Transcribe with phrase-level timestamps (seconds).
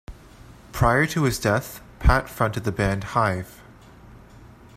[0.71, 3.61] Prior to his death, Pat fronted the band Hive.